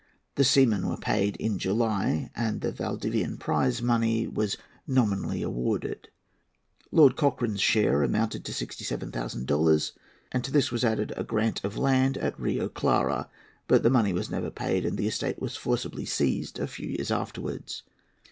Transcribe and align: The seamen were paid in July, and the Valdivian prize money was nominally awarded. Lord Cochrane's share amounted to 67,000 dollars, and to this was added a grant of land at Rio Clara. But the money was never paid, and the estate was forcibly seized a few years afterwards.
The 0.33 0.43
seamen 0.43 0.89
were 0.89 0.97
paid 0.97 1.35
in 1.35 1.59
July, 1.59 2.31
and 2.35 2.61
the 2.61 2.71
Valdivian 2.71 3.37
prize 3.37 3.83
money 3.83 4.25
was 4.27 4.57
nominally 4.87 5.43
awarded. 5.43 6.09
Lord 6.91 7.15
Cochrane's 7.15 7.61
share 7.61 8.01
amounted 8.01 8.43
to 8.45 8.51
67,000 8.51 9.45
dollars, 9.45 9.93
and 10.31 10.43
to 10.43 10.51
this 10.51 10.71
was 10.71 10.83
added 10.83 11.13
a 11.15 11.23
grant 11.23 11.63
of 11.63 11.77
land 11.77 12.17
at 12.17 12.39
Rio 12.39 12.67
Clara. 12.67 13.29
But 13.67 13.83
the 13.83 13.91
money 13.91 14.11
was 14.11 14.31
never 14.31 14.49
paid, 14.49 14.85
and 14.87 14.97
the 14.97 15.07
estate 15.07 15.39
was 15.39 15.55
forcibly 15.55 16.05
seized 16.05 16.57
a 16.57 16.65
few 16.65 16.89
years 16.89 17.11
afterwards. 17.11 17.83